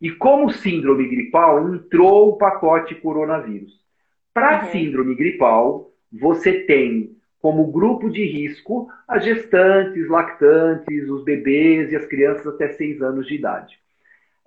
[0.00, 3.72] E como síndrome gripal entrou o pacote coronavírus.
[4.34, 4.70] Para uhum.
[4.70, 12.06] síndrome gripal, você tem como grupo de risco as gestantes, lactantes, os bebês e as
[12.06, 13.78] crianças até 6 anos de idade.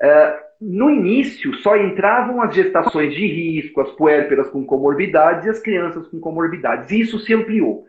[0.02, 5.60] Uh, no início, só entravam as gestações de risco, as puérperas com comorbidades e as
[5.60, 6.92] crianças com comorbidades.
[6.92, 7.86] Isso se ampliou.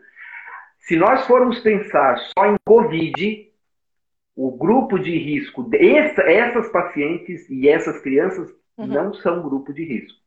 [0.83, 3.51] Se nós formos pensar só em Covid,
[4.35, 8.87] o grupo de risco, essa, essas pacientes e essas crianças uhum.
[8.87, 10.19] não são grupo de risco.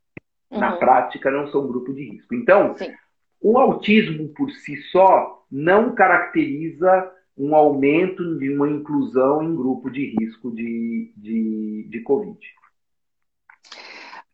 [0.50, 0.60] Uhum.
[0.60, 2.34] Na prática, não são grupo de risco.
[2.34, 2.94] Então, Sim.
[3.40, 10.16] O autismo por si só não caracteriza um aumento de uma inclusão em grupo de
[10.18, 12.38] risco de, de, de Covid.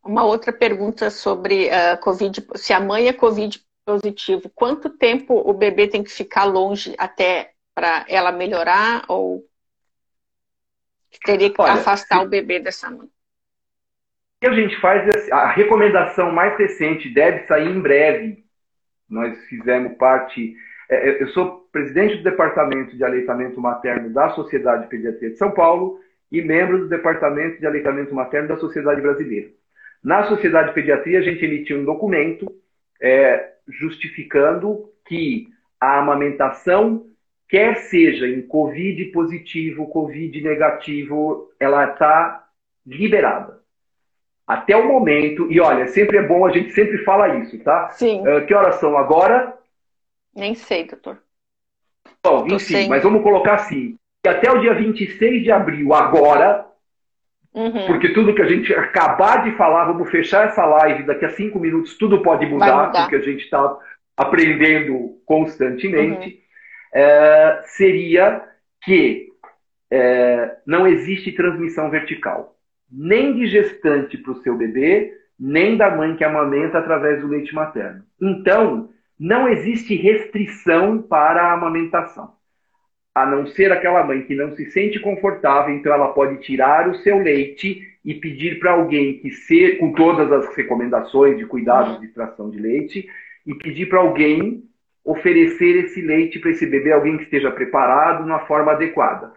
[0.05, 5.53] Uma outra pergunta sobre uh, Covid, se a mãe é Covid positivo, quanto tempo o
[5.53, 9.45] bebê tem que ficar longe até para ela melhorar ou
[11.25, 12.25] teria que Olha, afastar se...
[12.25, 13.07] o bebê dessa mãe?
[13.07, 13.11] O
[14.41, 18.43] que a gente faz é a recomendação mais recente deve sair em breve
[19.13, 20.57] nós fizemos parte.
[20.89, 25.37] É, é, eu sou presidente do Departamento de Aleitamento Materno da Sociedade de Pediatria de
[25.37, 29.51] São Paulo e membro do Departamento de Aleitamento Materno da Sociedade Brasileira.
[30.03, 32.47] Na Sociedade de Pediatria, a gente emitiu um documento
[33.01, 35.49] é, justificando que
[35.81, 37.07] a amamentação,
[37.49, 42.47] quer seja em Covid positivo, Covid negativo, ela está
[42.87, 43.61] liberada.
[44.47, 47.91] Até o momento, e olha, sempre é bom, a gente sempre fala isso, tá?
[47.91, 48.21] Sim.
[48.27, 49.57] Uh, que horas são agora?
[50.35, 51.19] Nem sei, doutor.
[52.25, 52.89] Bom, enfim, sem...
[52.89, 53.97] mas vamos colocar assim.
[54.27, 56.67] Até o dia 26 de abril, agora,
[57.55, 57.87] uhum.
[57.87, 61.59] porque tudo que a gente acabar de falar, vamos fechar essa live, daqui a cinco
[61.59, 63.03] minutos tudo pode mudar, mudar.
[63.03, 63.77] porque a gente está
[64.17, 67.01] aprendendo constantemente, uhum.
[67.01, 68.43] é, seria
[68.83, 69.29] que
[69.91, 72.53] é, não existe transmissão vertical
[72.93, 77.55] nem de gestante para o seu bebê, nem da mãe que amamenta através do leite
[77.55, 78.05] materno.
[78.21, 82.35] Então, não existe restrição para a amamentação.
[83.15, 86.95] A não ser aquela mãe que não se sente confortável, então ela pode tirar o
[86.97, 92.07] seu leite e pedir para alguém que ser com todas as recomendações de cuidados de
[92.07, 93.09] extração de leite
[93.47, 94.65] e pedir para alguém
[95.05, 99.33] oferecer esse leite para esse bebê, alguém que esteja preparado na forma adequada.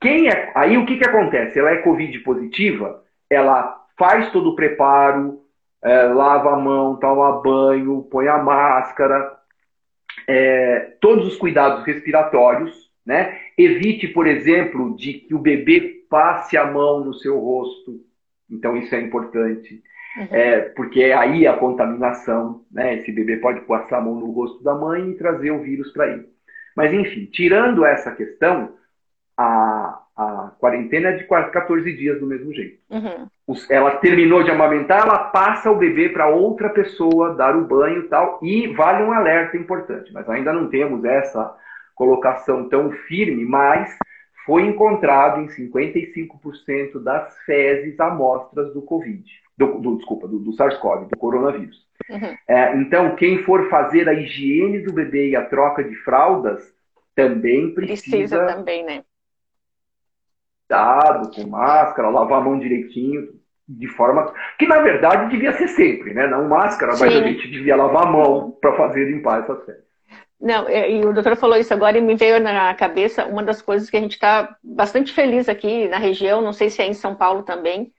[0.00, 1.58] Quem é, aí o que, que acontece?
[1.58, 5.40] Ela é Covid positiva, ela faz todo o preparo,
[5.82, 9.32] é, lava a mão, toma banho, põe a máscara,
[10.26, 13.38] é, todos os cuidados respiratórios, né?
[13.58, 18.00] Evite, por exemplo, de que o bebê passe a mão no seu rosto.
[18.50, 19.82] Então isso é importante.
[20.16, 20.28] Uhum.
[20.30, 22.96] É, porque é aí a contaminação, né?
[22.96, 26.08] Esse bebê pode passar a mão no rosto da mãe e trazer o vírus para
[26.12, 26.26] ele.
[26.76, 28.74] Mas enfim, tirando essa questão,
[29.36, 32.78] a, a quarentena é de quase 14 dias do mesmo jeito.
[32.90, 33.56] Uhum.
[33.70, 38.08] Ela terminou de amamentar, ela passa o bebê para outra pessoa dar o banho e
[38.08, 38.38] tal.
[38.42, 41.54] E vale um alerta importante, mas ainda não temos essa
[41.94, 43.96] colocação tão firme, mas
[44.44, 49.24] foi encontrado em 55% das fezes amostras do Covid,
[49.56, 51.86] do, do desculpa, do, do SARS-CoV, do coronavírus.
[52.10, 52.36] Uhum.
[52.48, 56.62] É, então, quem for fazer a higiene do bebê e a troca de fraldas
[57.14, 58.10] também precisa.
[58.10, 59.04] Precisa também, né?
[60.72, 63.28] Dado, com máscara, lavar a mão direitinho,
[63.68, 66.26] de forma que na verdade devia ser sempre, né?
[66.26, 67.04] Não máscara, Sim.
[67.04, 69.84] mas a gente devia lavar a mão para fazer limpar essas fezes.
[70.40, 73.88] Não, e o doutor falou isso agora e me veio na cabeça uma das coisas
[73.88, 77.14] que a gente está bastante feliz aqui na região, não sei se é em São
[77.14, 77.92] Paulo também,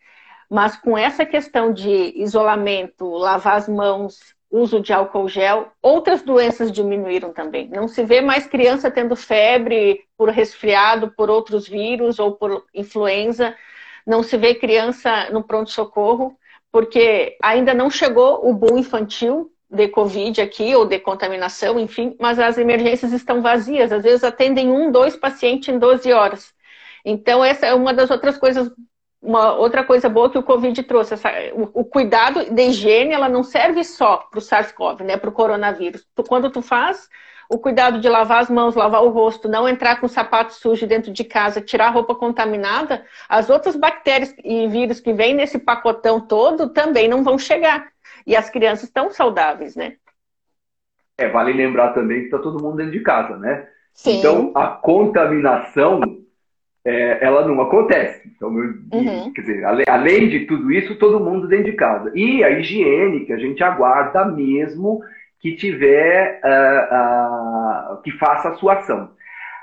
[0.50, 6.72] mas com essa questão de isolamento, lavar as mãos, uso de álcool gel, outras doenças
[6.72, 7.68] diminuíram também.
[7.70, 13.56] Não se vê mais criança tendo febre por resfriado, por outros vírus ou por influenza.
[14.06, 16.38] Não se vê criança no pronto-socorro,
[16.72, 22.38] porque ainda não chegou o boom infantil, de Covid aqui, ou de contaminação, enfim, mas
[22.38, 23.92] as emergências estão vazias.
[23.92, 26.54] Às vezes atendem um, dois pacientes em 12 horas.
[27.04, 28.72] Então, essa é uma das outras coisas,
[29.24, 31.14] uma outra coisa boa que o Covid trouxe.
[31.14, 35.30] Essa, o, o, cuidado de higiene, ela não serve só para o SARS-CoV, né, para
[35.30, 36.06] o coronavírus.
[36.14, 37.10] Tu, quando tu faz
[37.50, 41.12] o cuidado de lavar as mãos, lavar o rosto, não entrar com sapato sujo dentro
[41.12, 46.20] de casa, tirar a roupa contaminada, as outras bactérias e vírus que vêm nesse pacotão
[46.20, 47.88] todo também não vão chegar.
[48.26, 49.94] E as crianças estão saudáveis, né?
[51.18, 53.68] É, vale lembrar também que está todo mundo dentro de casa, né?
[53.94, 54.20] Sim.
[54.20, 56.02] Então, a contaminação,
[56.86, 58.30] é, ela não acontece.
[58.36, 59.32] Então, uhum.
[59.34, 62.12] quer dizer, além de tudo isso, todo mundo dentro de casa.
[62.14, 65.02] E a higiene, que a gente aguarda mesmo
[65.40, 69.12] que tiver, uh, uh, que faça a sua ação.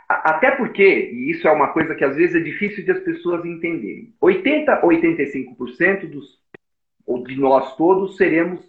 [0.08, 3.44] Até porque, e isso é uma coisa que às vezes é difícil de as pessoas
[3.44, 6.40] entenderem, 80, 85% dos
[7.06, 8.60] ou de nós todos, seremos,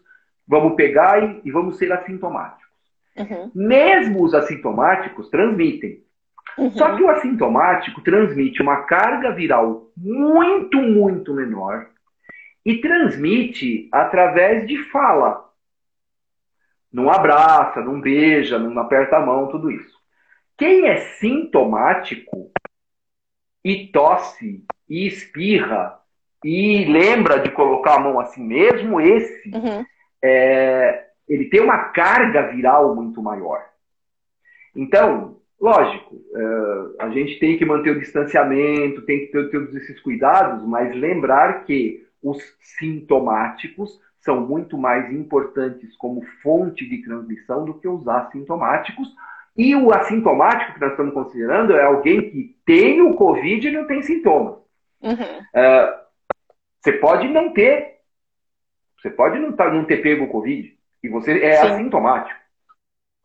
[0.47, 2.71] vamos pegar e, e vamos ser assintomáticos.
[3.17, 3.51] Uhum.
[3.53, 6.01] Mesmo os assintomáticos transmitem.
[6.57, 6.71] Uhum.
[6.71, 11.87] Só que o assintomático transmite uma carga viral muito, muito menor
[12.65, 15.49] e transmite através de fala.
[16.91, 19.97] Não abraça, não beija, não aperta a mão, tudo isso.
[20.57, 22.51] Quem é sintomático
[23.63, 25.97] e tosse e espirra
[26.43, 29.85] e lembra de colocar a mão assim mesmo, esse, uhum.
[30.23, 33.63] é, ele tem uma carga viral muito maior.
[34.75, 39.99] Então, lógico, é, a gente tem que manter o distanciamento, tem que ter todos esses
[40.01, 47.75] cuidados, mas lembrar que os sintomáticos são muito mais importantes como fonte de transmissão do
[47.75, 49.07] que os assintomáticos.
[49.57, 53.85] E o assintomático que nós estamos considerando é alguém que tem o Covid e não
[53.85, 54.55] tem sintomas.
[55.01, 55.11] Uhum.
[55.11, 56.01] Uh,
[56.79, 57.99] você pode não ter.
[59.01, 60.77] Você pode não, tá, não ter pego o Covid.
[61.03, 61.67] E você é Sim.
[61.67, 62.39] assintomático.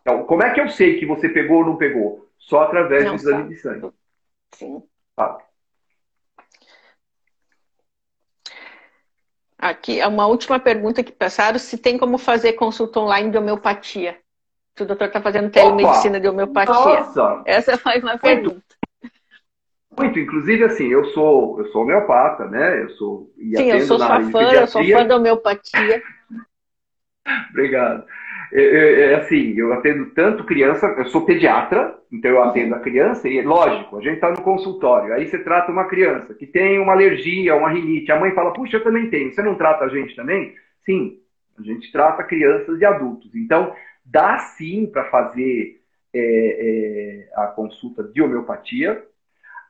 [0.01, 2.26] Então, como é que eu sei que você pegou ou não pegou?
[2.39, 3.49] Só através não do exame sabe.
[3.49, 3.93] de sangue.
[4.53, 4.83] Sim.
[5.15, 5.39] Tá.
[9.59, 14.21] Aqui, uma última pergunta que passaram, se tem como fazer consulta online de homeopatia.
[14.79, 16.21] O doutor está fazendo telemedicina Opa!
[16.21, 16.75] de homeopatia.
[16.75, 17.43] Nossa!
[17.47, 18.63] Essa foi uma pergunta.
[19.99, 22.83] Muito, inclusive assim, eu sou, eu sou homeopata, né?
[22.83, 26.03] Eu sou e Sim, eu sou sua fã, eu sou fã da homeopatia.
[27.51, 28.05] Obrigado.
[28.53, 32.81] É, é, é, assim, eu atendo tanto criança, eu sou pediatra, então eu atendo a
[32.81, 36.79] criança, e lógico, a gente está no consultório, aí você trata uma criança que tem
[36.79, 39.89] uma alergia, uma rinite, a mãe fala, puxa, eu também tenho, você não trata a
[39.89, 40.55] gente também?
[40.85, 41.19] Sim,
[41.59, 43.35] a gente trata crianças e adultos.
[43.35, 45.81] Então, dá sim para fazer
[46.15, 49.03] é, é, a consulta de homeopatia,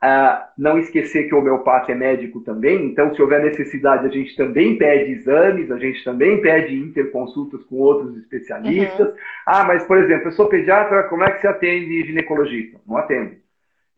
[0.01, 4.37] ah, não esquecer que o homeopata é médico também, então, se houver necessidade, a gente
[4.37, 9.09] também pede exames, a gente também pede interconsultas com outros especialistas.
[9.09, 9.15] Uhum.
[9.47, 12.79] Ah, mas, por exemplo, eu sou pediatra, como é que se atende ginecologista?
[12.87, 13.37] Não atendo.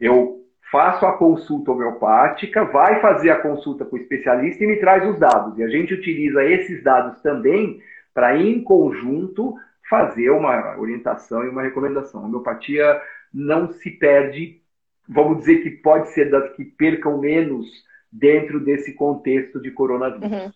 [0.00, 0.38] Eu
[0.70, 5.18] faço a consulta homeopática, vai fazer a consulta com o especialista e me traz os
[5.18, 5.58] dados.
[5.58, 7.80] E a gente utiliza esses dados também
[8.14, 9.54] para, em conjunto,
[9.88, 12.22] fazer uma orientação e uma recomendação.
[12.22, 13.00] A homeopatia
[13.32, 14.60] não se perde
[15.08, 17.66] vamos dizer que pode ser das que percam menos
[18.12, 20.30] dentro desse contexto de coronavírus.
[20.30, 20.52] Uhum.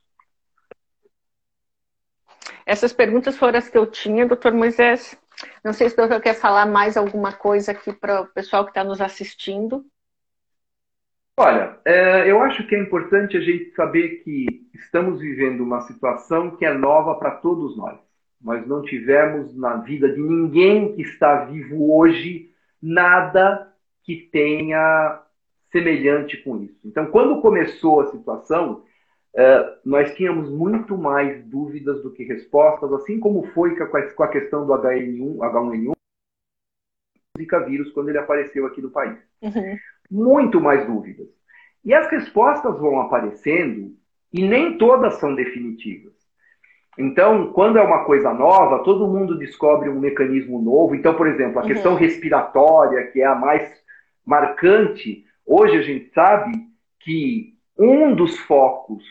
[2.65, 5.19] Essas perguntas foram as que eu tinha, doutor Moisés.
[5.65, 8.71] Não sei se o doutor quer falar mais alguma coisa aqui para o pessoal que
[8.71, 9.85] está nos assistindo.
[11.37, 16.57] Olha, é, eu acho que é importante a gente saber que estamos vivendo uma situação
[16.57, 17.99] que é nova para todos nós.
[18.41, 22.51] Nós não tivemos na vida de ninguém que está vivo hoje
[22.81, 23.72] nada
[24.05, 25.23] que tenha
[25.71, 26.79] semelhante com isso.
[26.85, 28.85] Então, quando começou a situação,
[29.35, 34.67] uh, nós tínhamos muito mais dúvidas do que respostas, assim como foi com a questão
[34.67, 35.93] do HN1, H1N1,
[37.39, 39.19] Zika vírus, quando ele apareceu aqui no país.
[39.43, 39.77] Uhum.
[40.09, 41.27] muito mais dúvidas.
[41.85, 43.97] E as respostas vão aparecendo
[44.33, 46.13] e nem todas são definitivas.
[46.99, 50.95] Então, quando é uma coisa nova, todo mundo descobre um mecanismo novo.
[50.95, 51.69] Então, por exemplo, a uhum.
[51.69, 53.82] questão respiratória, que é a mais
[54.25, 56.53] marcante, hoje a gente sabe
[57.01, 59.05] que um dos focos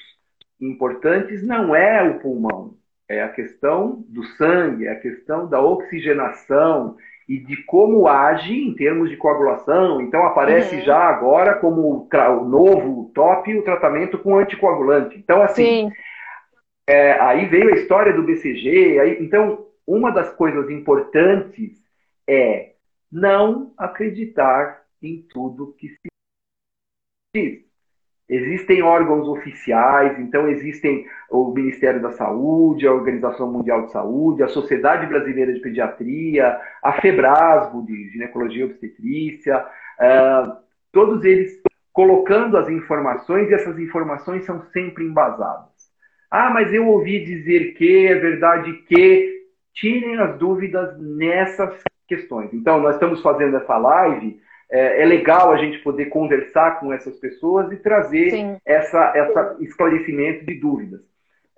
[0.59, 2.75] importantes não é o pulmão,
[3.09, 6.95] é a questão do sangue, é a questão da oxigenação
[7.27, 10.01] e de como age em termos de coagulação.
[10.01, 10.81] Então aparece uhum.
[10.81, 15.17] já agora como o novo top o tratamento com anticoagulante.
[15.17, 15.89] Então, assim,
[16.87, 18.99] é, aí veio a história do BCG.
[18.99, 21.81] Aí, então, uma das coisas importantes
[22.27, 22.71] é
[23.11, 26.11] não acreditar em tudo que se
[27.35, 27.71] diz.
[28.29, 34.47] Existem órgãos oficiais, então existem o Ministério da Saúde, a Organização Mundial de Saúde, a
[34.47, 40.55] Sociedade Brasileira de Pediatria, a FEBRASGO, de Ginecologia e Obstetrícia, uh,
[40.93, 45.69] todos eles colocando as informações e essas informações são sempre embasadas.
[46.31, 49.41] Ah, mas eu ouvi dizer que, é verdade que.
[49.73, 52.53] Tirem as dúvidas nessas questões.
[52.53, 54.37] Então, nós estamos fazendo essa live
[54.71, 60.45] é, é, legal a gente poder conversar com essas pessoas e trazer essa, essa esclarecimento
[60.45, 61.01] de dúvidas.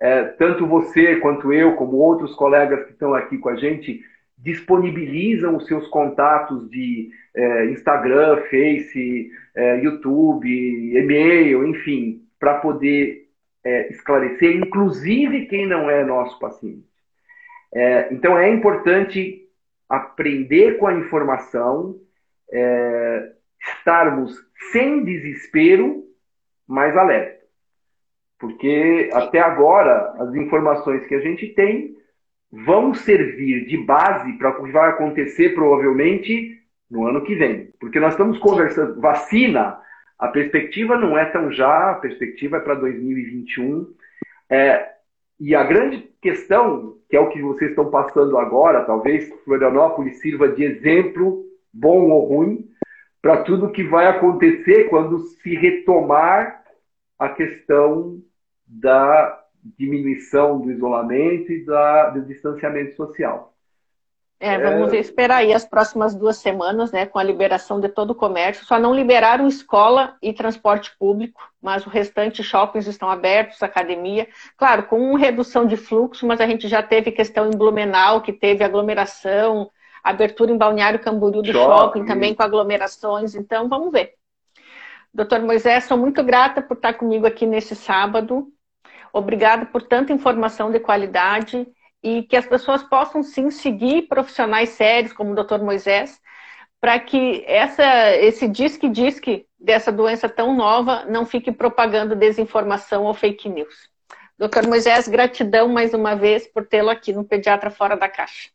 [0.00, 4.02] É, tanto você quanto eu, como outros colegas que estão aqui com a gente,
[4.36, 10.48] disponibilizam os seus contatos de é, Instagram, Face, é, YouTube,
[10.96, 13.28] e-mail, enfim, para poder
[13.64, 16.84] é, esclarecer, inclusive quem não é nosso paciente.
[17.72, 19.48] É, então é importante
[19.88, 21.98] aprender com a informação,
[22.52, 24.36] é, estarmos
[24.72, 26.04] sem desespero,
[26.66, 27.44] mas alerta.
[28.38, 31.94] Porque até agora, as informações que a gente tem
[32.50, 37.70] vão servir de base para o que vai acontecer provavelmente no ano que vem.
[37.80, 39.78] Porque nós estamos conversando, vacina,
[40.18, 43.86] a perspectiva não é tão já, a perspectiva é para 2021.
[44.50, 44.88] É,
[45.40, 50.48] e a grande questão, que é o que vocês estão passando agora, talvez Florianópolis sirva
[50.48, 51.44] de exemplo
[51.74, 52.70] bom ou ruim,
[53.20, 56.62] para tudo que vai acontecer quando se retomar
[57.18, 58.22] a questão
[58.66, 63.54] da diminuição do isolamento e da, do distanciamento social.
[64.38, 64.98] É, vamos é...
[64.98, 68.66] esperar aí as próximas duas semanas, né, com a liberação de todo o comércio.
[68.66, 74.28] Só não liberaram escola e transporte público, mas o restante shoppings estão abertos, academia.
[74.58, 78.62] Claro, com redução de fluxo, mas a gente já teve questão em Blumenau, que teve
[78.62, 79.70] aglomeração,
[80.04, 83.34] abertura em Balneário Camboriú do shopping, shopping também com aglomerações.
[83.34, 84.12] Então, vamos ver.
[85.12, 88.48] Doutor Moisés, sou muito grata por estar comigo aqui nesse sábado.
[89.12, 91.66] Obrigada por tanta informação de qualidade
[92.02, 95.62] e que as pessoas possam sim seguir profissionais sérios como o Dr.
[95.62, 96.20] Moisés,
[96.80, 103.48] para que essa, esse disque-disque dessa doença tão nova não fique propagando desinformação ou fake
[103.48, 103.88] news.
[104.36, 108.50] Doutor Moisés, gratidão mais uma vez por tê-lo aqui no Pediatra Fora da Caixa.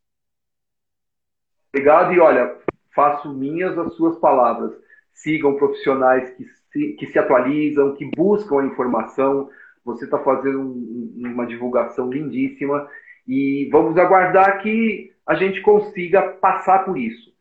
[1.73, 2.55] Obrigado e olha,
[2.95, 4.73] faço minhas as suas palavras.
[5.13, 9.49] Sigam profissionais que se, que se atualizam, que buscam a informação.
[9.85, 12.87] Você está fazendo um, uma divulgação lindíssima
[13.27, 17.31] e vamos aguardar que a gente consiga passar por isso.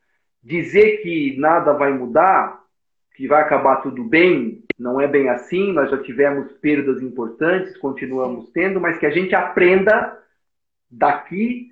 [0.42, 2.62] Dizer que nada vai mudar,
[3.16, 5.72] que vai acabar tudo bem, não é bem assim.
[5.72, 10.18] Nós já tivemos perdas importantes, continuamos tendo, mas que a gente aprenda
[10.90, 11.68] daqui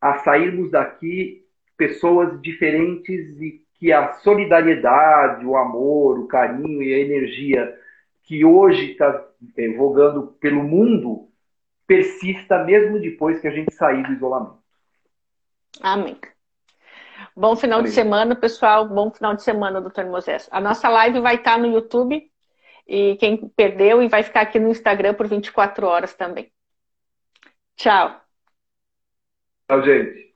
[0.00, 1.44] a sairmos daqui
[1.80, 7.74] pessoas diferentes e que a solidariedade, o amor, o carinho e a energia
[8.24, 9.26] que hoje está
[9.78, 11.30] vogando pelo mundo
[11.86, 14.58] persista mesmo depois que a gente sair do isolamento.
[15.80, 16.18] Amém.
[17.34, 18.86] Bom final de semana, pessoal.
[18.86, 20.50] Bom final de semana, doutor Moisés.
[20.52, 22.30] A nossa live vai estar no YouTube
[22.86, 26.52] e quem perdeu e vai ficar aqui no Instagram por 24 horas também.
[27.74, 28.20] Tchau.
[29.66, 30.29] Tchau, gente.